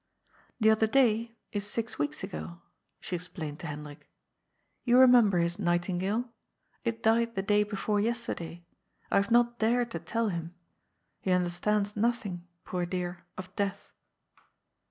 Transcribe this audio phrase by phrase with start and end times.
[0.43, 2.59] "* The other day' is six weeks ago,"
[2.99, 4.09] she explained to Hendrik.
[4.45, 6.27] *' You re member his nightingale.
[6.83, 8.65] It died the day before yesterday.
[9.11, 10.55] I have not dared to tell him.
[11.19, 13.91] He understands nothing, poor dear, of death."